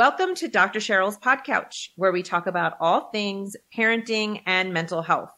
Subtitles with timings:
[0.00, 0.78] Welcome to Dr.
[0.78, 5.30] Sheryl's Pod Couch, where we talk about all things parenting and mental health.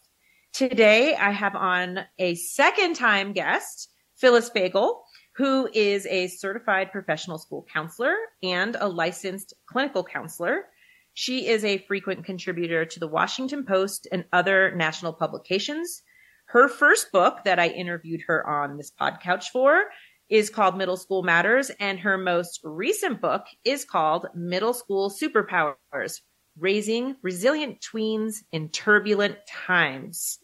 [0.52, 5.00] Today, I have on a second time guest, Phyllis Fagell,
[5.34, 10.66] who is a certified professional school counselor and a licensed clinical counselor.
[11.12, 16.02] She is a frequent contributor to the Washington Post and other national publications.
[16.44, 19.86] Her first book that I interviewed her on this pod couch for
[20.32, 26.22] is called Middle School Matters, and her most recent book is called Middle School Superpowers
[26.58, 30.38] Raising Resilient Tweens in Turbulent Times.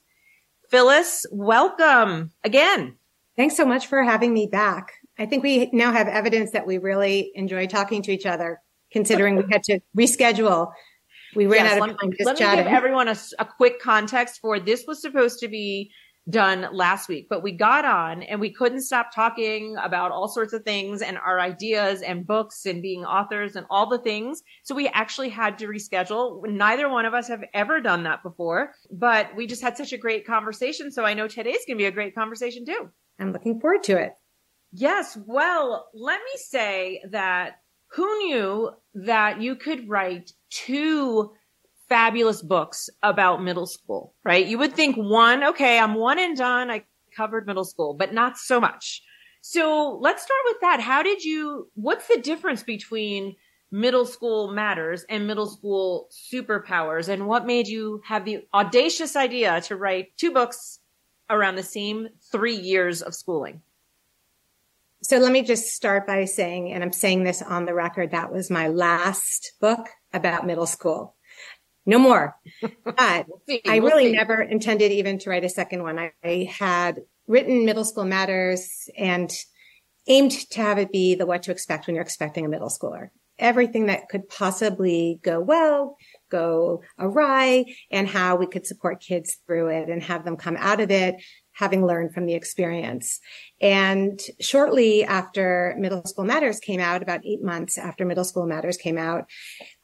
[0.70, 2.98] Phyllis, welcome again.
[3.38, 4.92] Thanks so much for having me back.
[5.18, 8.60] I think we now have evidence that we really enjoy talking to each other,
[8.92, 10.70] considering we had to reschedule.
[11.34, 12.58] We ran yes, out of time just let chatting.
[12.58, 15.91] me give everyone a, a quick context for this was supposed to be
[16.28, 20.52] done last week, but we got on and we couldn't stop talking about all sorts
[20.52, 24.42] of things and our ideas and books and being authors and all the things.
[24.64, 26.47] So we actually had to reschedule.
[26.47, 29.98] Neither one of us have ever done that before, but we just had such a
[29.98, 30.91] great conversation.
[30.91, 32.91] So I know today's going to be a great conversation too.
[33.19, 34.12] I'm looking forward to it.
[34.72, 35.17] Yes.
[35.27, 37.61] Well, let me say that
[37.92, 41.33] who knew that you could write two
[41.89, 44.47] fabulous books about middle school, right?
[44.47, 46.70] You would think one, okay, I'm one and done.
[46.70, 46.84] I
[47.17, 49.03] covered middle school, but not so much.
[49.41, 50.80] So let's start with that.
[50.80, 53.36] How did you, what's the difference between
[53.70, 57.08] middle school matters and middle school superpowers?
[57.08, 60.80] And what made you have the audacious idea to write two books
[61.30, 63.62] around the same three years of schooling?
[65.02, 68.33] So let me just start by saying, and I'm saying this on the record, that
[68.33, 71.14] was my last book about middle school
[71.89, 72.36] no more.
[72.84, 74.17] But we'll I we'll really see.
[74.17, 75.98] never intended even to write a second one.
[75.98, 79.33] I, I had written Middle School Matters and
[80.06, 83.08] aimed to have it be the what to expect when you're expecting a middle schooler.
[83.39, 85.97] Everything that could possibly go well,
[86.30, 90.80] go awry, and how we could support kids through it and have them come out
[90.80, 91.17] of it
[91.58, 93.18] having learned from the experience.
[93.61, 98.77] And shortly after Middle School Matters came out, about eight months after Middle School Matters
[98.77, 99.24] came out,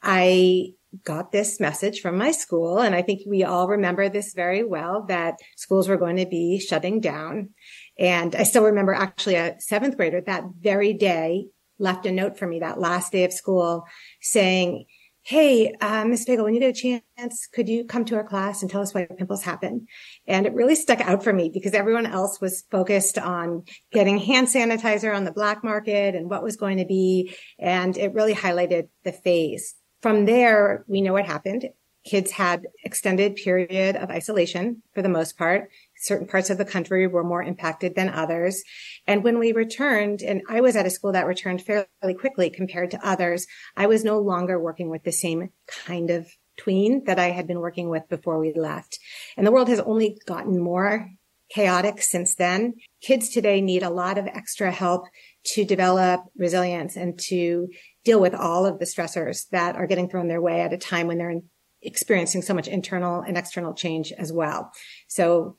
[0.01, 0.71] I
[1.03, 2.79] got this message from my school.
[2.79, 6.59] And I think we all remember this very well that schools were going to be
[6.59, 7.49] shutting down.
[7.97, 11.47] And I still remember actually a seventh grader that very day
[11.79, 13.85] left a note for me that last day of school
[14.21, 14.85] saying,
[15.23, 18.61] Hey, uh, Miss Fagell, when you get a chance, could you come to our class
[18.61, 19.87] and tell us why pimples happen?
[20.27, 24.49] And it really stuck out for me because everyone else was focused on getting hand
[24.49, 27.35] sanitizer on the black market and what was going to be.
[27.57, 29.73] And it really highlighted the phase
[30.05, 31.67] from there, we know what happened.
[32.05, 35.71] Kids had extended period of isolation for the most part.
[35.97, 38.61] Certain parts of the country were more impacted than others.
[39.07, 42.91] And when we returned, and I was at a school that returned fairly quickly compared
[42.91, 47.31] to others, I was no longer working with the same kind of tween that I
[47.31, 48.99] had been working with before we left.
[49.35, 51.09] And the world has only gotten more
[51.49, 52.75] chaotic since then.
[53.01, 55.05] Kids today need a lot of extra help
[55.45, 57.69] to develop resilience and to
[58.03, 61.07] deal with all of the stressors that are getting thrown their way at a time
[61.07, 61.41] when they're
[61.81, 64.71] experiencing so much internal and external change as well.
[65.07, 65.57] So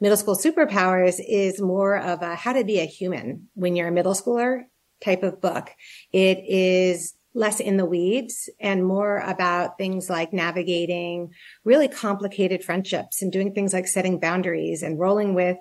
[0.00, 3.92] middle school superpowers is more of a how to be a human when you're a
[3.92, 4.62] middle schooler
[5.02, 5.70] type of book.
[6.12, 11.30] It is less in the weeds and more about things like navigating
[11.64, 15.56] really complicated friendships and doing things like setting boundaries and rolling with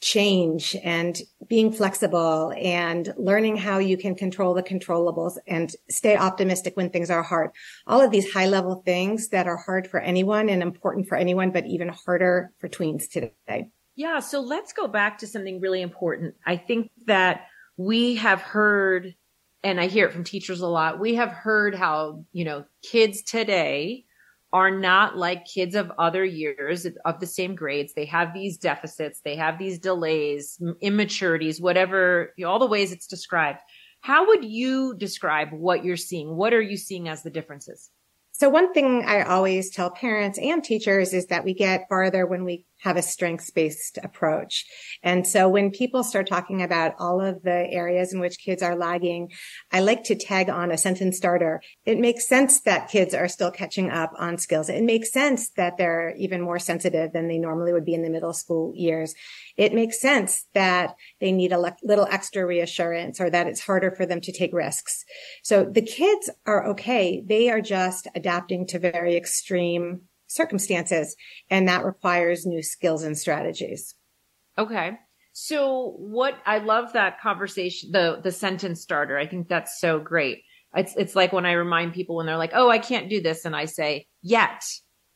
[0.00, 6.76] change and being flexible and learning how you can control the controllables and stay optimistic
[6.76, 7.50] when things are hard.
[7.86, 11.50] All of these high level things that are hard for anyone and important for anyone,
[11.50, 13.70] but even harder for tweens today.
[13.94, 14.20] Yeah.
[14.20, 16.34] So let's go back to something really important.
[16.44, 17.46] I think that
[17.78, 19.14] we have heard,
[19.62, 21.00] and I hear it from teachers a lot.
[21.00, 24.04] We have heard how, you know, kids today
[24.52, 27.92] are not like kids of other years of the same grades.
[27.94, 32.92] They have these deficits, they have these delays, immaturities, whatever, you know, all the ways
[32.92, 33.58] it's described.
[34.00, 36.36] How would you describe what you're seeing?
[36.36, 37.90] What are you seeing as the differences?
[38.32, 42.44] So one thing I always tell parents and teachers is that we get farther when
[42.44, 44.66] we have a strengths based approach.
[45.02, 48.76] And so when people start talking about all of the areas in which kids are
[48.76, 49.32] lagging,
[49.72, 51.62] I like to tag on a sentence starter.
[51.84, 54.68] It makes sense that kids are still catching up on skills.
[54.68, 58.10] It makes sense that they're even more sensitive than they normally would be in the
[58.10, 59.14] middle school years.
[59.56, 64.04] It makes sense that they need a little extra reassurance or that it's harder for
[64.04, 65.04] them to take risks.
[65.42, 67.22] So the kids are okay.
[67.24, 71.16] They are just adapting to very extreme circumstances.
[71.50, 73.94] And that requires new skills and strategies.
[74.58, 74.92] Okay.
[75.32, 79.18] So what I love that conversation, the, the sentence starter.
[79.18, 80.42] I think that's so great.
[80.74, 83.44] It's, it's like when I remind people when they're like, Oh, I can't do this.
[83.44, 84.62] And I say, yet,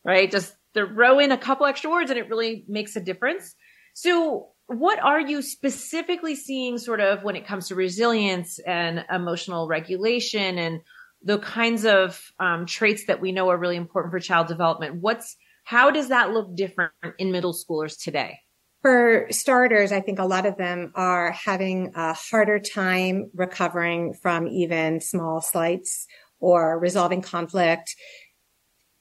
[0.04, 0.30] right?
[0.30, 3.54] Just throw in a couple extra words and it really makes a difference.
[3.94, 9.66] So what are you specifically seeing sort of when it comes to resilience and emotional
[9.66, 10.80] regulation and
[11.22, 14.96] the kinds of um, traits that we know are really important for child development?
[15.00, 18.38] What's, how does that look different in middle schoolers today?
[18.82, 24.48] For starters, I think a lot of them are having a harder time recovering from
[24.48, 26.06] even small slights
[26.38, 27.94] or resolving conflict,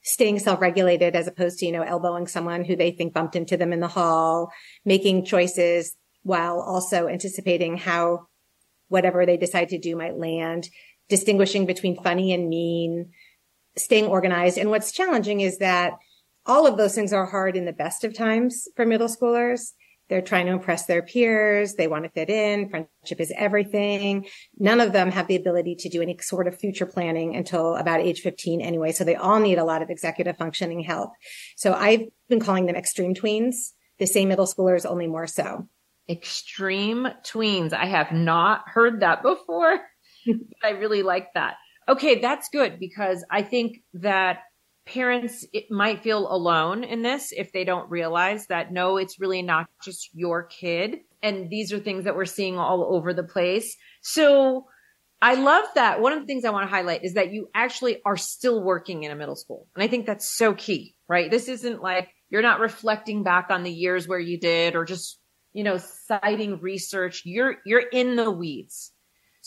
[0.04, 3.72] staying self-regulated as opposed to, you know, elbowing someone who they think bumped into them
[3.72, 4.52] in the hall,
[4.84, 8.28] making choices while also anticipating how
[8.90, 10.68] whatever they decide to do might land,
[11.10, 13.12] distinguishing between funny and mean,
[13.78, 14.58] staying organized.
[14.58, 15.94] And what's challenging is that
[16.46, 19.72] all of those things are hard in the best of times for middle schoolers.
[20.10, 21.76] They're trying to impress their peers.
[21.76, 22.70] They want to fit in.
[22.70, 24.26] Friendship is everything.
[24.58, 28.02] None of them have the ability to do any sort of future planning until about
[28.02, 28.92] age 15 anyway.
[28.92, 31.12] So they all need a lot of executive functioning help.
[31.56, 35.68] So I've been calling them extreme tweens, the same middle schoolers, only more so.
[36.10, 37.72] Extreme tweens.
[37.72, 39.80] I have not heard that before.
[40.64, 41.56] I really like that.
[41.88, 42.20] Okay.
[42.20, 44.40] That's good because I think that
[44.86, 49.42] parents it might feel alone in this if they don't realize that no, it's really
[49.42, 51.00] not just your kid.
[51.22, 53.76] And these are things that we're seeing all over the place.
[54.02, 54.66] So
[55.22, 56.02] I love that.
[56.02, 59.04] One of the things I want to highlight is that you actually are still working
[59.04, 59.68] in a middle school.
[59.76, 61.30] And I think that's so key, right?
[61.30, 65.20] This isn't like you're not reflecting back on the years where you did or just,
[65.52, 67.24] you know, citing research.
[67.26, 68.94] You're, you're in the weeds.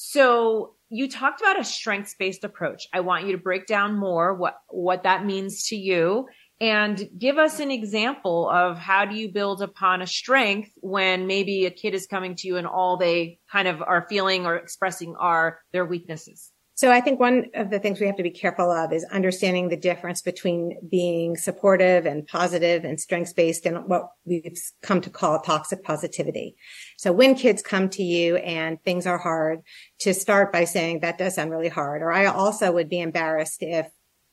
[0.05, 2.89] So you talked about a strengths based approach.
[2.93, 6.27] I want you to break down more what, what that means to you
[6.61, 11.67] and give us an example of how do you build upon a strength when maybe
[11.67, 15.15] a kid is coming to you and all they kind of are feeling or expressing
[15.21, 16.51] are their weaknesses.
[16.83, 19.69] So I think one of the things we have to be careful of is understanding
[19.69, 25.09] the difference between being supportive and positive and strengths based and what we've come to
[25.09, 26.57] call toxic positivity.
[26.99, 29.61] So when kids come to you and things are hard
[30.01, 33.63] to start by saying that does sound really hard, or I also would be embarrassed
[33.63, 33.87] if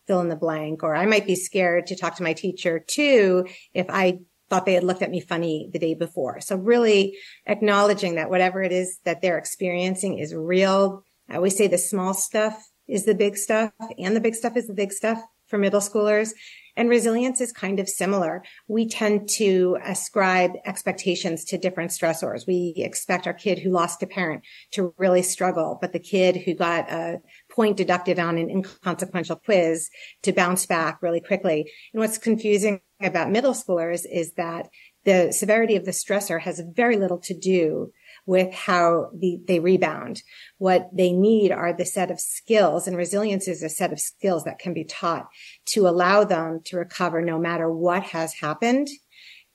[0.07, 3.45] fill in the blank, or I might be scared to talk to my teacher too
[3.75, 6.41] if I thought they had looked at me funny the day before.
[6.41, 7.15] So really
[7.45, 12.13] acknowledging that whatever it is that they're experiencing is real I always say the small
[12.13, 15.79] stuff is the big stuff and the big stuff is the big stuff for middle
[15.79, 16.31] schoolers.
[16.75, 18.41] And resilience is kind of similar.
[18.67, 22.47] We tend to ascribe expectations to different stressors.
[22.47, 26.53] We expect our kid who lost a parent to really struggle, but the kid who
[26.53, 27.19] got a
[27.51, 29.89] point deducted on an inconsequential quiz
[30.23, 31.69] to bounce back really quickly.
[31.93, 34.69] And what's confusing about middle schoolers is that
[35.03, 37.91] the severity of the stressor has very little to do
[38.29, 40.21] with how the, they rebound.
[40.59, 44.43] What they need are the set of skills and resilience is a set of skills
[44.43, 45.29] that can be taught
[45.69, 48.87] to allow them to recover no matter what has happened.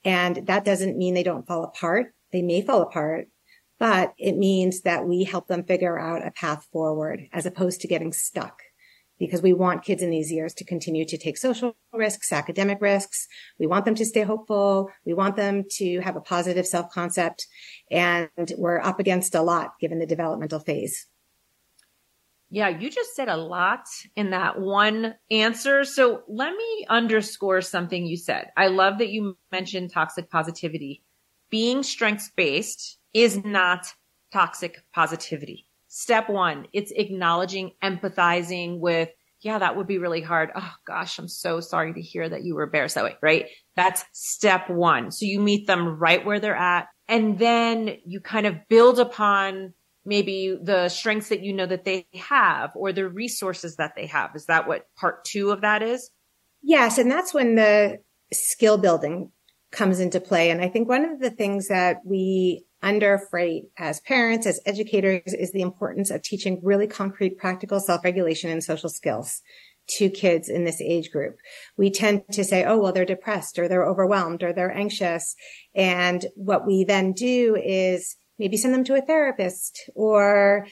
[0.04, 2.14] And that doesn't mean they don't fall apart.
[2.32, 3.28] They may fall apart,
[3.78, 7.88] but it means that we help them figure out a path forward as opposed to
[7.88, 8.60] getting stuck
[9.18, 13.28] because we want kids in these years to continue to take social risks, academic risks.
[13.58, 14.90] We want them to stay hopeful.
[15.04, 17.46] We want them to have a positive self concept.
[17.90, 21.06] And we're up against a lot given the developmental phase.
[22.50, 25.84] Yeah, you just said a lot in that one answer.
[25.84, 28.50] So let me underscore something you said.
[28.56, 31.02] I love that you mentioned toxic positivity.
[31.50, 33.86] Being strengths based is not
[34.32, 39.10] toxic positivity step one, it's acknowledging, empathizing with,
[39.42, 40.50] yeah, that would be really hard.
[40.56, 43.46] Oh gosh, I'm so sorry to hear that you were embarrassed that way, right?
[43.76, 45.12] That's step one.
[45.12, 46.88] So you meet them right where they're at.
[47.06, 49.72] And then you kind of build upon
[50.04, 54.30] maybe the strengths that you know that they have or the resources that they have.
[54.34, 56.10] Is that what part two of that is?
[56.60, 56.98] Yes.
[56.98, 57.98] And that's when the
[58.32, 59.30] skill building
[59.70, 60.50] comes into play.
[60.50, 65.32] And I think one of the things that we under freight as parents, as educators
[65.32, 69.40] is the importance of teaching really concrete, practical self-regulation and social skills
[69.88, 71.36] to kids in this age group.
[71.76, 75.34] We tend to say, oh, well, they're depressed or they're overwhelmed or they're anxious.
[75.74, 80.66] And what we then do is maybe send them to a therapist or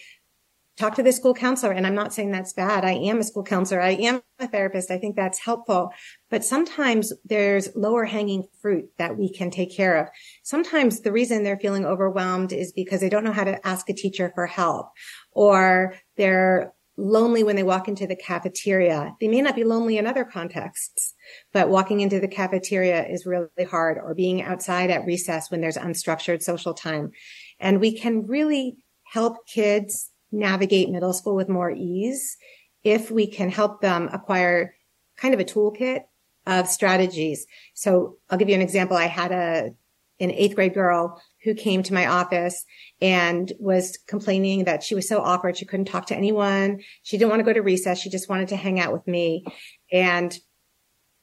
[0.82, 1.72] talk to the school counselor.
[1.72, 2.84] And I'm not saying that's bad.
[2.84, 3.80] I am a school counselor.
[3.80, 4.90] I am a therapist.
[4.90, 5.92] I think that's helpful.
[6.28, 10.08] But sometimes there's lower hanging fruit that we can take care of.
[10.42, 13.94] Sometimes the reason they're feeling overwhelmed is because they don't know how to ask a
[13.94, 14.88] teacher for help
[15.30, 19.14] or they're lonely when they walk into the cafeteria.
[19.20, 21.14] They may not be lonely in other contexts,
[21.52, 25.78] but walking into the cafeteria is really hard or being outside at recess when there's
[25.78, 27.12] unstructured social time.
[27.60, 32.36] And we can really help kids navigate middle school with more ease
[32.82, 34.74] if we can help them acquire
[35.16, 36.00] kind of a toolkit
[36.46, 37.46] of strategies.
[37.74, 38.96] So I'll give you an example.
[38.96, 39.70] I had a,
[40.18, 42.64] an eighth grade girl who came to my office
[43.00, 45.56] and was complaining that she was so awkward.
[45.56, 46.80] She couldn't talk to anyone.
[47.02, 48.00] She didn't want to go to recess.
[48.00, 49.44] She just wanted to hang out with me.
[49.92, 50.36] And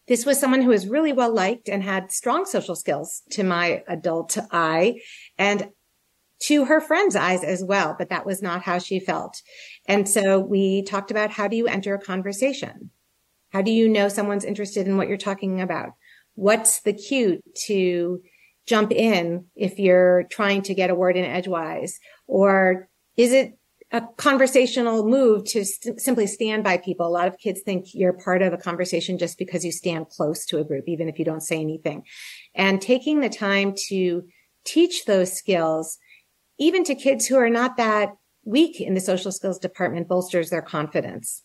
[0.07, 3.83] this was someone who was really well liked and had strong social skills to my
[3.87, 5.01] adult eye
[5.37, 5.69] and
[6.41, 7.95] to her friends' eyes as well.
[7.97, 9.41] But that was not how she felt.
[9.87, 12.91] And so we talked about how do you enter a conversation?
[13.51, 15.89] How do you know someone's interested in what you're talking about?
[16.35, 18.21] What's the cue to
[18.65, 21.99] jump in if you're trying to get a word in edgewise?
[22.27, 23.57] Or is it
[23.91, 27.07] a conversational move to st- simply stand by people?
[27.07, 30.45] A lot of kids think you're part of a conversation just because you stand close
[30.45, 32.03] to a group, even if you don't say anything.
[32.53, 34.23] And taking the time to
[34.63, 35.97] teach those skills,
[36.59, 38.09] even to kids who are not that
[38.43, 41.43] weak in the social skills department bolsters their confidence.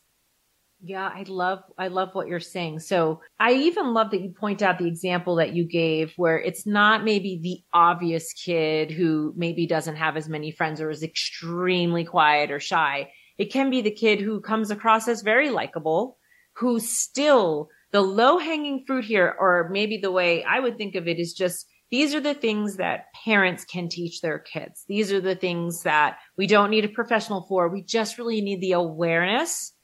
[0.86, 2.80] Yeah, I love I love what you're saying.
[2.80, 6.66] So, I even love that you point out the example that you gave where it's
[6.66, 12.04] not maybe the obvious kid who maybe doesn't have as many friends or is extremely
[12.04, 13.10] quiet or shy.
[13.38, 16.18] It can be the kid who comes across as very likable,
[16.56, 21.08] who still the low hanging fruit here or maybe the way I would think of
[21.08, 24.84] it is just these are the things that parents can teach their kids.
[24.88, 27.68] These are the things that we don't need a professional for.
[27.68, 29.74] We just really need the awareness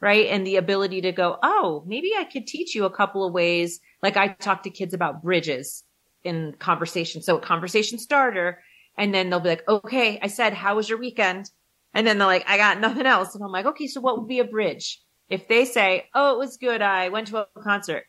[0.00, 0.28] right?
[0.28, 3.80] And the ability to go, oh, maybe I could teach you a couple of ways.
[4.02, 5.84] Like I talk to kids about bridges
[6.24, 7.22] in conversation.
[7.22, 8.62] So a conversation starter.
[8.96, 11.50] And then they'll be like, okay, I said, how was your weekend?
[11.92, 13.34] And then they're like, I got nothing else.
[13.34, 15.02] And I'm like, okay, so what would be a bridge?
[15.28, 16.82] If they say, oh, it was good.
[16.82, 18.04] I went to a concert.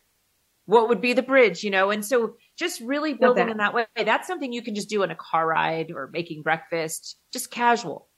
[0.64, 1.90] What would be the bridge, you know?
[1.90, 3.86] And so just really building in that way.
[3.96, 8.08] That's something you can just do in a car ride or making breakfast, just casual.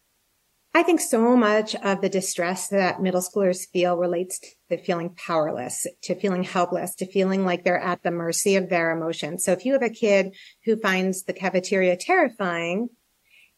[0.77, 5.87] I think so much of the distress that middle schoolers feel relates to feeling powerless,
[6.03, 9.45] to feeling helpless, to feeling like they're at the mercy of their emotions.
[9.45, 12.89] So if you have a kid who finds the cafeteria terrifying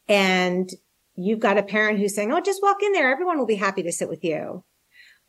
[0.06, 0.68] and
[1.14, 3.10] you've got a parent who's saying, Oh, just walk in there.
[3.10, 4.62] Everyone will be happy to sit with you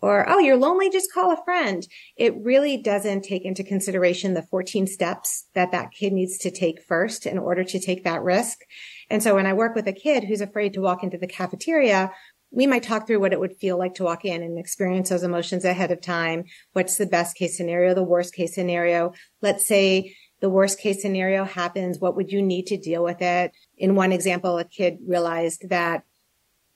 [0.02, 1.88] or, oh, you're lonely, just call a friend.
[2.16, 6.84] It really doesn't take into consideration the 14 steps that that kid needs to take
[6.84, 8.60] first in order to take that risk.
[9.10, 12.12] And so when I work with a kid who's afraid to walk into the cafeteria,
[12.52, 15.24] we might talk through what it would feel like to walk in and experience those
[15.24, 16.46] emotions ahead of time.
[16.74, 19.14] What's the best case scenario, the worst case scenario?
[19.42, 22.00] Let's say the worst case scenario happens.
[22.00, 23.52] What would you need to deal with it?
[23.78, 26.04] In one example, a kid realized that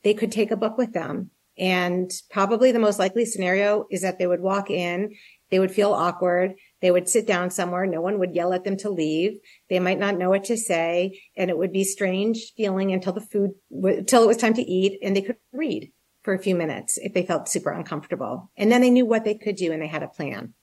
[0.03, 4.19] they could take a book with them and probably the most likely scenario is that
[4.19, 5.15] they would walk in,
[5.49, 8.77] they would feel awkward, they would sit down somewhere, no one would yell at them
[8.77, 9.37] to leave,
[9.69, 13.21] they might not know what to say, and it would be strange feeling until the
[13.21, 15.91] food, until it was time to eat, and they could read
[16.23, 18.51] for a few minutes if they felt super uncomfortable.
[18.55, 20.53] And then they knew what they could do and they had a plan.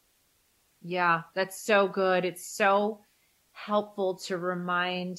[0.82, 2.24] Yeah, that's so good.
[2.24, 3.00] It's so
[3.52, 5.18] helpful to remind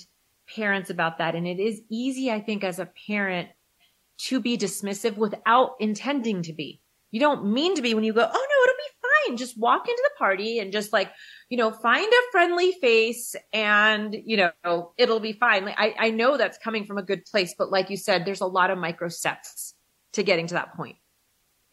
[0.56, 1.36] parents about that.
[1.36, 3.50] And it is easy, I think, as a parent
[4.28, 6.82] to be dismissive without intending to be.
[7.12, 9.38] You don't mean to be when you go, oh no, it'll be fine.
[9.38, 11.12] Just walk into the party and just like,
[11.50, 15.66] you know, find a friendly face and, you know, it'll be fine.
[15.66, 18.42] Like, I, I know that's coming from a good place, but like you said, there's
[18.42, 19.74] a lot of micro steps
[20.14, 20.98] to getting to that point.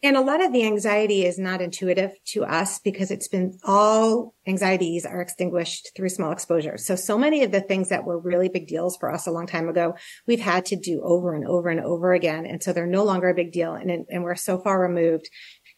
[0.03, 4.35] And a lot of the anxiety is not intuitive to us because it's been all
[4.45, 6.77] anxieties are extinguished through small exposure.
[6.77, 9.47] So, so many of the things that were really big deals for us a long
[9.47, 9.95] time ago,
[10.27, 12.45] we've had to do over and over and over again.
[12.45, 13.73] And so they're no longer a big deal.
[13.73, 15.29] And, and we're so far removed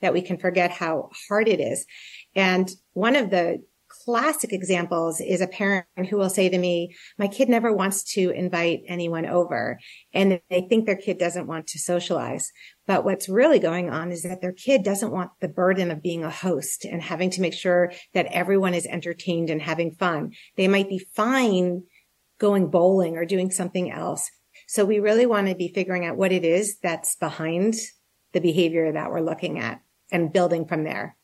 [0.02, 1.86] that we can forget how hard it is.
[2.36, 3.64] And one of the
[4.10, 8.32] classic examples is a parent who will say to me, my kid never wants to
[8.32, 9.80] invite anyone over
[10.16, 12.52] and they think their kid doesn't want to socialize.
[12.88, 16.24] But what's really going on is that their kid doesn't want the burden of being
[16.24, 20.32] a host and having to make sure that everyone is entertained and having fun.
[20.58, 21.84] They might be fine
[22.40, 24.28] going bowling or doing something else.
[24.68, 27.76] So we really want to be figuring out what it is that's behind
[28.34, 31.16] the behavior that we're looking at and building from there.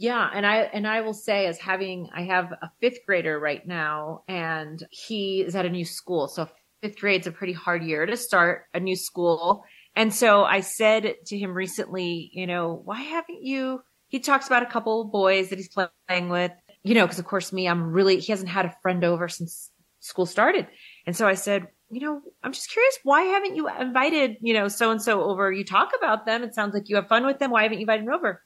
[0.00, 3.60] Yeah, and I and I will say as having I have a 5th grader right
[3.66, 6.26] now and he is at a new school.
[6.26, 6.48] So
[6.82, 9.62] 5th grade's a pretty hard year to start a new school.
[9.94, 14.62] And so I said to him recently, you know, why haven't you he talks about
[14.62, 16.52] a couple boys that he's playing with,
[16.82, 19.70] you know, because of course me, I'm really he hasn't had a friend over since
[19.98, 20.66] school started.
[21.04, 24.68] And so I said, you know, I'm just curious, why haven't you invited, you know,
[24.68, 25.52] so and so over?
[25.52, 26.42] You talk about them.
[26.42, 27.50] It sounds like you have fun with them.
[27.50, 28.40] Why haven't you invited them over?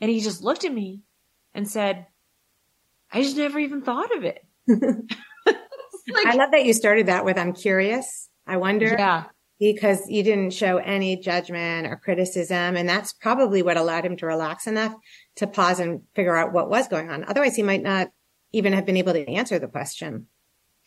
[0.00, 1.02] And he just looked at me
[1.54, 2.06] and said,
[3.12, 4.44] I just never even thought of it.
[4.68, 8.28] like, I love that you started that with, I'm curious.
[8.46, 8.86] I wonder.
[8.86, 9.24] Yeah.
[9.58, 12.76] because you didn't show any judgment or criticism.
[12.76, 14.94] And that's probably what allowed him to relax enough
[15.36, 17.24] to pause and figure out what was going on.
[17.24, 18.08] Otherwise, he might not
[18.52, 20.26] even have been able to answer the question.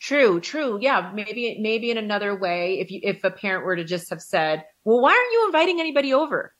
[0.00, 0.78] True, true.
[0.82, 4.20] Yeah, maybe maybe in another way, if you if a parent were to just have
[4.20, 6.52] said, "Well, why aren't you inviting anybody over?"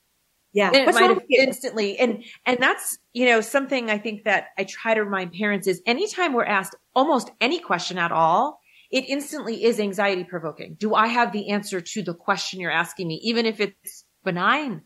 [0.55, 1.99] Yeah, and it might have instantly.
[1.99, 5.83] And and that's you know something I think that I try to remind parents is
[5.85, 10.77] anytime we're asked almost any question at all, it instantly is anxiety provoking.
[10.79, 14.83] Do I have the answer to the question you're asking me, even if it's benign?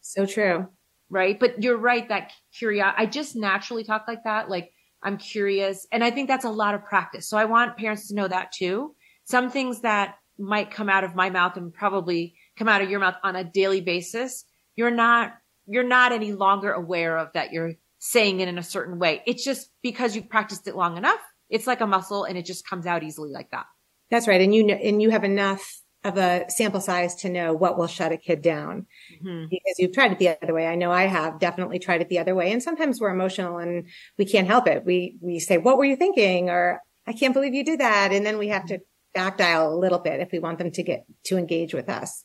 [0.00, 0.66] So true.
[1.08, 1.38] Right.
[1.38, 2.08] But you're right.
[2.08, 4.50] That curiosity, I just naturally talk like that.
[4.50, 4.72] Like
[5.04, 5.86] I'm curious.
[5.92, 7.28] And I think that's a lot of practice.
[7.28, 8.96] So I want parents to know that too.
[9.24, 13.00] Some things that might come out of my mouth and probably come out of your
[13.00, 14.44] mouth on a daily basis,
[14.76, 15.34] you're not,
[15.66, 19.22] you're not any longer aware of that you're saying it in a certain way.
[19.26, 22.68] It's just because you've practiced it long enough it's like a muscle and it just
[22.68, 23.66] comes out easily like that.
[24.10, 24.40] That's right.
[24.40, 27.88] And you know, and you have enough of a sample size to know what will
[27.88, 29.46] shut a kid down mm-hmm.
[29.50, 30.66] because you've tried it the other way.
[30.66, 32.52] I know I have definitely tried it the other way.
[32.52, 34.84] And sometimes we're emotional and we can't help it.
[34.84, 36.48] We, we say, what were you thinking?
[36.48, 38.12] Or I can't believe you did that.
[38.12, 38.78] And then we have to
[39.14, 42.24] back dial a little bit if we want them to get to engage with us.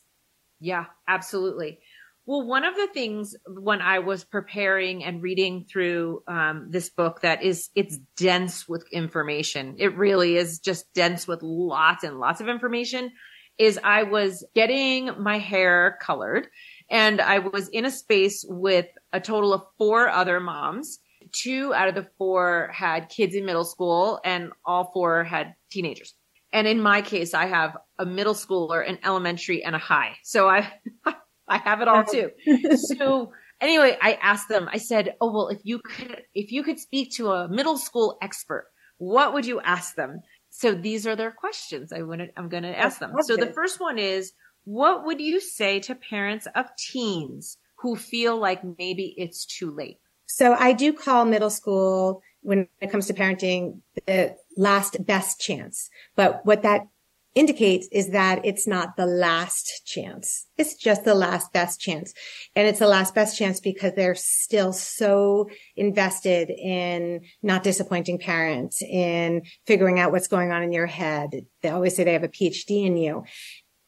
[0.60, 1.80] Yeah, absolutely.
[2.24, 7.22] Well, one of the things when I was preparing and reading through um, this book
[7.22, 9.74] that is it's dense with information.
[9.78, 13.10] It really is just dense with lots and lots of information.
[13.58, 16.46] Is I was getting my hair colored,
[16.88, 21.00] and I was in a space with a total of four other moms.
[21.32, 26.14] Two out of the four had kids in middle school, and all four had teenagers.
[26.52, 30.16] And in my case, I have a middle schooler, an elementary, and a high.
[30.22, 30.72] So I
[31.04, 31.14] I
[31.48, 32.30] have it all too.
[32.76, 36.78] so anyway, I asked them, I said, Oh, well, if you could, if you could
[36.78, 38.66] speak to a middle school expert,
[38.98, 40.20] what would you ask them?
[40.50, 41.92] So these are their questions.
[41.92, 43.12] I want to, I'm going to ask them.
[43.22, 44.32] So the first one is,
[44.64, 49.98] what would you say to parents of teens who feel like maybe it's too late?
[50.26, 55.90] So I do call middle school when it comes to parenting the last best chance.
[56.16, 56.86] But what that
[57.34, 60.46] indicates is that it's not the last chance.
[60.58, 62.12] It's just the last best chance.
[62.54, 68.82] And it's the last best chance because they're still so invested in not disappointing parents,
[68.82, 71.46] in figuring out what's going on in your head.
[71.62, 73.24] They always say they have a PhD in you,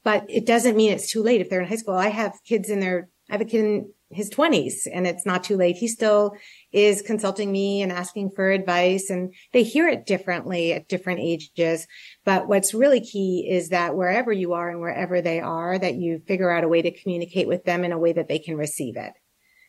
[0.05, 1.41] but it doesn't mean it's too late.
[1.41, 3.93] If they're in high school, I have kids in their, I have a kid in
[4.11, 5.77] his twenties and it's not too late.
[5.77, 6.35] He still
[6.73, 11.87] is consulting me and asking for advice and they hear it differently at different ages.
[12.25, 16.21] But what's really key is that wherever you are and wherever they are, that you
[16.27, 18.97] figure out a way to communicate with them in a way that they can receive
[18.97, 19.13] it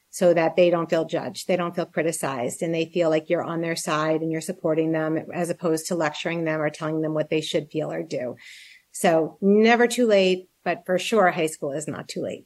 [0.10, 1.48] so that they don't feel judged.
[1.48, 4.92] They don't feel criticized and they feel like you're on their side and you're supporting
[4.92, 8.36] them as opposed to lecturing them or telling them what they should feel or do.
[8.92, 12.46] So never too late, but for sure high school is not too late.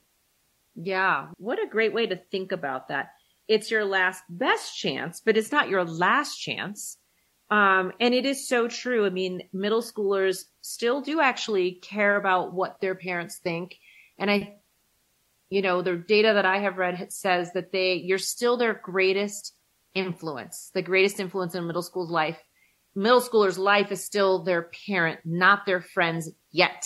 [0.81, 1.27] Yeah.
[1.37, 3.09] What a great way to think about that
[3.49, 6.97] it's your last best chance, but it's not your last chance.
[7.49, 9.07] Um, and it is so true.
[9.07, 13.75] I mean, middle schoolers still do actually care about what their parents think.
[14.19, 14.57] And I,
[15.49, 19.55] you know, the data that I have read says that they, you're still their greatest
[19.95, 22.37] influence, the greatest influence in middle school's life.
[22.95, 26.85] Middle schoolers' life is still their parent, not their friends yet.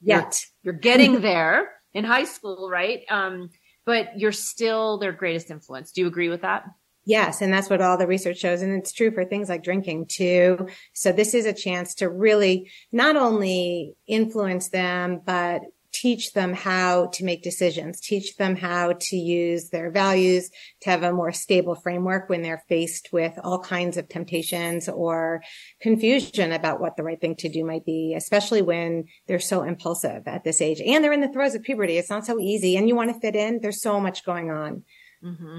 [0.00, 0.44] Yet.
[0.64, 3.00] You're, you're getting there in high school, right?
[3.10, 3.50] Um,
[3.84, 5.92] but you're still their greatest influence.
[5.92, 6.64] Do you agree with that?
[7.04, 7.42] Yes.
[7.42, 8.62] And that's what all the research shows.
[8.62, 10.68] And it's true for things like drinking too.
[10.92, 17.06] So this is a chance to really not only influence them, but teach them how
[17.06, 20.50] to make decisions, teach them how to use their values
[20.80, 25.42] to have a more stable framework when they're faced with all kinds of temptations or
[25.80, 30.22] confusion about what the right thing to do might be, especially when they're so impulsive
[30.26, 31.98] at this age and they're in the throes of puberty.
[31.98, 33.60] It's not so easy and you want to fit in.
[33.60, 34.84] There's so much going on.
[35.22, 35.58] Mm-hmm.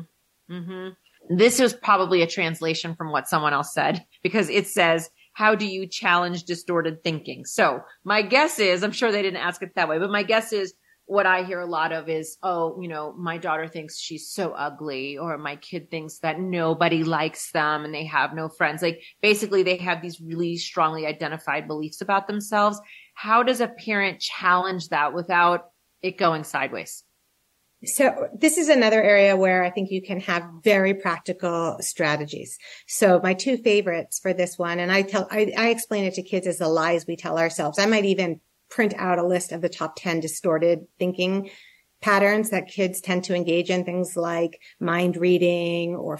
[0.52, 1.38] Mm-hmm.
[1.38, 5.65] This is probably a translation from what someone else said because it says, how do
[5.65, 7.46] you challenge distorted thinking?
[7.46, 10.54] So my guess is, I'm sure they didn't ask it that way, but my guess
[10.54, 10.74] is
[11.06, 14.52] what I hear a lot of is, oh, you know, my daughter thinks she's so
[14.52, 18.82] ugly, or my kid thinks that nobody likes them and they have no friends.
[18.82, 22.80] Like basically they have these really strongly identified beliefs about themselves.
[23.15, 25.65] How does a parent challenge that without
[26.02, 27.04] it going sideways?
[27.86, 32.58] So this is another area where I think you can have very practical strategies.
[32.88, 36.24] So my two favorites for this one, and I tell, I, I explain it to
[36.24, 37.80] kids as the lies we tell ourselves.
[37.80, 41.50] I might even print out a list of the top 10 distorted thinking
[42.02, 46.19] patterns that kids tend to engage in things like mind reading or,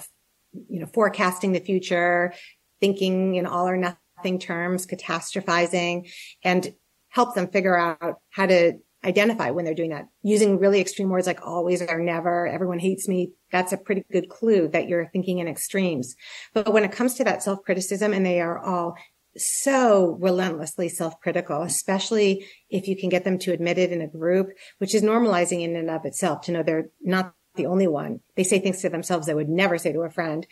[0.68, 2.34] you know, forecasting the future,
[2.80, 6.10] thinking in all or nothing terms, catastrophizing
[6.42, 6.74] and
[7.08, 8.74] help them figure out how to
[9.04, 10.08] identify when they're doing that.
[10.22, 13.32] Using really extreme words like always or never, everyone hates me.
[13.52, 16.16] That's a pretty good clue that you're thinking in extremes.
[16.52, 18.96] But when it comes to that self criticism and they are all
[19.36, 24.50] so relentlessly self-critical, especially if you can get them to admit it in a group,
[24.78, 28.20] which is normalizing in and of itself to know they're not the only one.
[28.36, 30.46] They say things to themselves they would never say to a friend.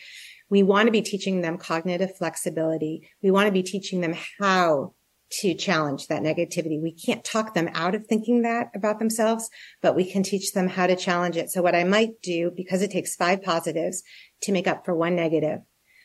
[0.49, 3.09] We want to be teaching them cognitive flexibility.
[3.23, 4.95] We want to be teaching them how
[5.41, 6.81] to challenge that negativity.
[6.81, 9.49] We can't talk them out of thinking that about themselves,
[9.81, 11.51] but we can teach them how to challenge it.
[11.51, 14.03] So what I might do, because it takes five positives
[14.43, 15.61] to make up for one negative,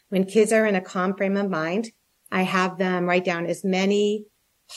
[0.10, 1.92] when kids are in a calm frame of mind,
[2.32, 4.26] I have them write down as many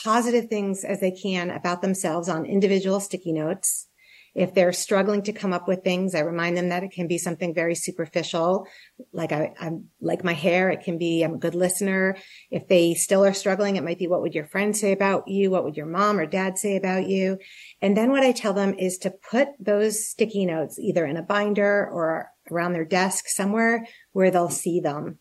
[0.03, 3.87] positive things as they can about themselves on individual sticky notes.
[4.33, 7.17] If they're struggling to come up with things, I remind them that it can be
[7.17, 8.65] something very superficial.
[9.11, 10.69] Like I, I'm like my hair.
[10.69, 12.15] It can be, I'm a good listener.
[12.49, 15.51] If they still are struggling, it might be, what would your friend say about you?
[15.51, 17.39] What would your mom or dad say about you?
[17.81, 21.23] And then what I tell them is to put those sticky notes either in a
[21.23, 25.19] binder or around their desk somewhere where they'll see them.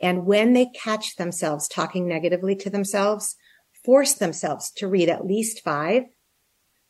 [0.00, 3.36] And when they catch themselves talking negatively to themselves,
[3.84, 6.04] force themselves to read at least five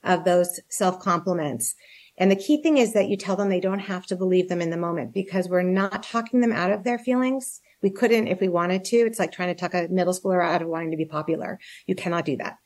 [0.05, 1.75] of those self compliments.
[2.17, 4.61] And the key thing is that you tell them they don't have to believe them
[4.61, 7.61] in the moment because we're not talking them out of their feelings.
[7.83, 8.97] We couldn't if we wanted to.
[8.99, 11.59] It's like trying to talk a middle schooler out of wanting to be popular.
[11.87, 12.59] You cannot do that.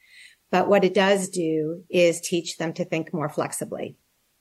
[0.50, 3.96] But what it does do is teach them to think more flexibly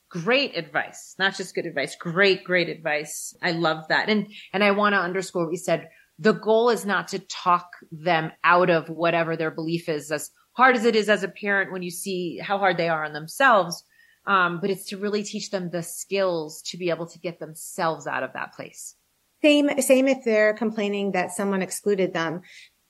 [0.09, 4.71] great advice not just good advice great great advice i love that and and i
[4.71, 8.89] want to underscore what you said the goal is not to talk them out of
[8.89, 12.37] whatever their belief is as hard as it is as a parent when you see
[12.37, 13.83] how hard they are on themselves
[14.25, 18.05] um, but it's to really teach them the skills to be able to get themselves
[18.05, 18.95] out of that place
[19.41, 22.41] same same if they're complaining that someone excluded them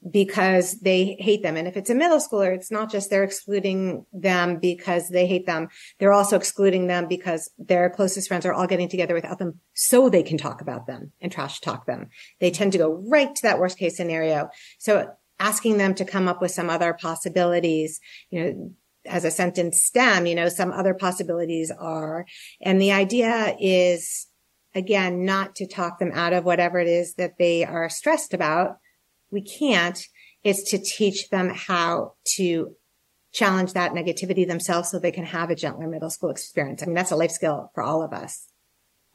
[0.09, 1.57] because they hate them.
[1.57, 5.45] And if it's a middle schooler, it's not just they're excluding them because they hate
[5.45, 5.69] them.
[5.99, 10.09] They're also excluding them because their closest friends are all getting together without them so
[10.09, 12.09] they can talk about them and trash talk them.
[12.39, 14.49] They tend to go right to that worst case scenario.
[14.77, 18.71] So asking them to come up with some other possibilities, you know,
[19.05, 22.25] as a sentence stem, you know, some other possibilities are.
[22.61, 24.27] And the idea is,
[24.75, 28.77] again, not to talk them out of whatever it is that they are stressed about,
[29.31, 30.05] we can't
[30.43, 32.75] is to teach them how to
[33.33, 36.81] challenge that negativity themselves so they can have a gentler middle school experience.
[36.81, 38.47] I mean, that's a life skill for all of us.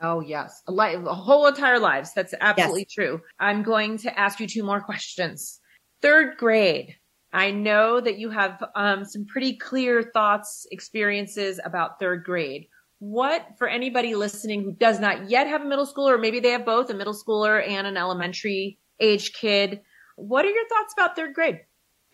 [0.00, 0.62] Oh, yes.
[0.66, 2.12] A, life, a whole entire lives.
[2.12, 2.92] That's absolutely yes.
[2.92, 3.20] true.
[3.38, 5.60] I'm going to ask you two more questions.
[6.02, 6.96] Third grade.
[7.32, 12.66] I know that you have um, some pretty clear thoughts, experiences about third grade.
[12.98, 16.50] What, for anybody listening who does not yet have a middle schooler, or maybe they
[16.50, 19.80] have both a middle schooler and an elementary age kid,
[20.16, 21.60] what are your thoughts about third grade?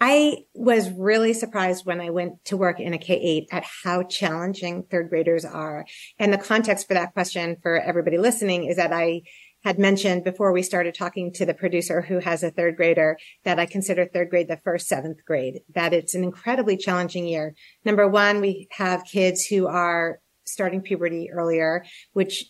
[0.01, 4.85] I was really surprised when I went to work in a K-8 at how challenging
[4.85, 5.87] third graders are.
[6.20, 9.22] And the context for that question for everybody listening is that I
[9.64, 13.59] had mentioned before we started talking to the producer who has a third grader that
[13.59, 17.55] I consider third grade the first seventh grade, that it's an incredibly challenging year.
[17.85, 22.44] Number one, we have kids who are starting puberty earlier, which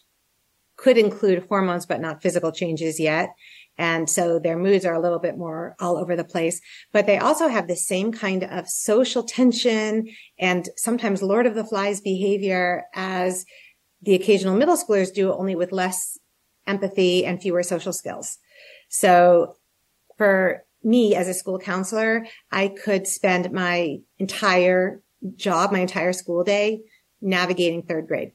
[0.77, 3.31] could include hormones, but not physical changes yet.
[3.79, 6.61] And so their moods are a little bit more all over the place,
[6.93, 11.65] but they also have the same kind of social tension and sometimes Lord of the
[11.65, 13.45] Flies behavior as
[14.03, 16.18] the occasional middle schoolers do, only with less
[16.69, 18.39] empathy and fewer social skills.
[18.89, 19.57] So
[20.17, 25.03] for me as a school counselor, I could spend my entire
[25.35, 26.83] job, my entire school day
[27.21, 28.33] navigating third grade.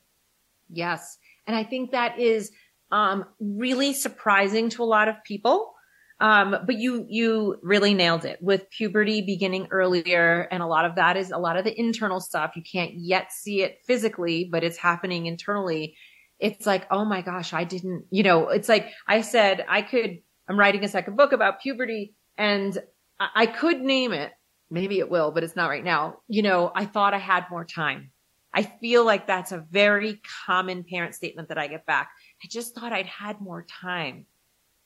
[0.69, 1.17] Yes.
[1.48, 2.52] And I think that is
[2.91, 5.74] um, really surprising to a lot of people.
[6.19, 10.48] Um, but you, you really nailed it with puberty beginning earlier.
[10.52, 12.56] And a lot of that is a lot of the internal stuff.
[12.56, 15.96] You can't yet see it physically, but it's happening internally.
[16.44, 20.20] It's like, oh my gosh, I didn't, you know, it's like I said, I could,
[20.48, 22.78] I'm writing a second book about puberty and
[23.18, 24.32] I could name it.
[24.70, 26.18] Maybe it will, but it's not right now.
[26.28, 28.12] You know, I thought I had more time.
[28.54, 32.10] I feel like that's a very common parent statement that I get back.
[32.44, 34.26] I just thought I'd had more time.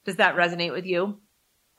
[0.06, 1.20] Does that resonate with you?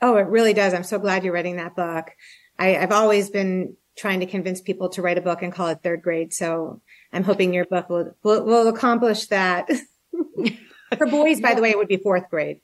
[0.03, 0.75] Oh, it really does.
[0.75, 2.11] I'm so glad you're writing that book.
[2.59, 5.81] I, have always been trying to convince people to write a book and call it
[5.83, 6.35] third grade.
[6.35, 9.68] So I'm hoping your book will, will, will accomplish that.
[10.97, 12.61] for boys, by the way, it would be fourth grade.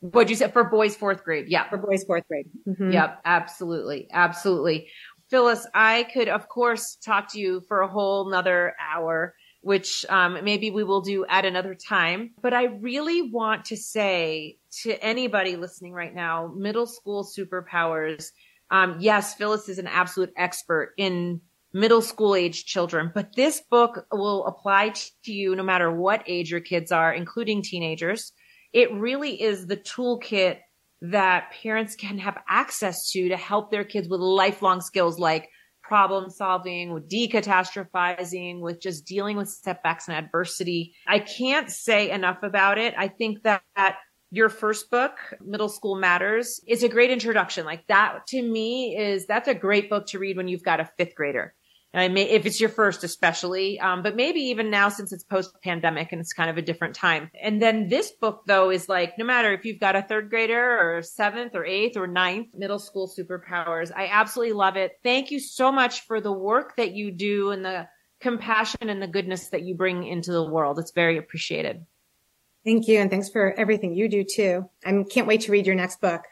[0.00, 0.50] What'd you say?
[0.50, 1.46] For boys, fourth grade.
[1.48, 1.68] Yeah.
[1.68, 2.46] For boys, fourth grade.
[2.66, 2.92] Mm-hmm.
[2.92, 3.20] Yep.
[3.24, 4.08] Absolutely.
[4.12, 4.88] Absolutely.
[5.30, 10.38] Phyllis, I could, of course, talk to you for a whole nother hour which um,
[10.42, 12.32] maybe we will do at another time.
[12.42, 18.30] But I really want to say to anybody listening right now, middle school superpowers.
[18.70, 21.40] Um, yes, Phyllis is an absolute expert in
[21.72, 24.92] middle school age children, but this book will apply
[25.24, 28.32] to you no matter what age your kids are, including teenagers.
[28.72, 30.58] It really is the toolkit
[31.02, 35.48] that parents can have access to to help their kids with lifelong skills like
[35.82, 40.94] problem solving, with decatastrophizing, with just dealing with setbacks and adversity.
[41.06, 42.94] I can't say enough about it.
[42.96, 43.96] I think that, that
[44.30, 45.12] your first book,
[45.44, 47.66] Middle School Matters, is a great introduction.
[47.66, 50.88] Like that to me is, that's a great book to read when you've got a
[50.96, 51.54] fifth grader.
[51.92, 55.24] And I may, if it's your first, especially, um, but maybe even now since it's
[55.24, 57.30] post pandemic and it's kind of a different time.
[57.40, 60.78] And then this book though is like, no matter if you've got a third grader
[60.96, 64.92] or seventh or eighth or ninth middle school superpowers, I absolutely love it.
[65.02, 67.88] Thank you so much for the work that you do and the
[68.20, 70.78] compassion and the goodness that you bring into the world.
[70.78, 71.84] It's very appreciated.
[72.64, 73.00] Thank you.
[73.00, 74.70] And thanks for everything you do too.
[74.86, 76.22] I can't wait to read your next book.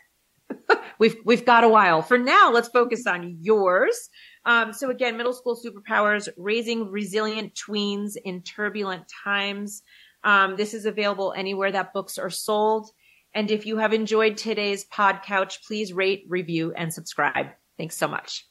[0.99, 2.03] we've, we've got a while.
[2.03, 4.09] For now, let's focus on yours.
[4.45, 9.83] Um, so again, middle school superpowers, raising resilient tweens in turbulent times.
[10.25, 12.91] Um, this is available anywhere that books are sold.
[13.35, 17.49] And if you have enjoyed today's pod couch, please rate, review, and subscribe.
[17.79, 18.50] Thanks so much.